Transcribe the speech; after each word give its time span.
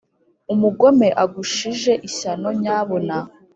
umugome 0.53 1.07
agushije 1.23 1.93
ishyano 2.07 2.47
nyabuna 2.61 3.17